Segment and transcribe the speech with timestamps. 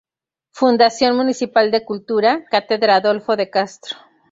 [0.49, 3.97] Fundación Municipal de Cultura, Cátedra "Adolfo de Castro".